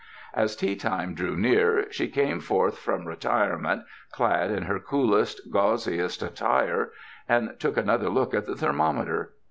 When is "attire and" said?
6.23-7.53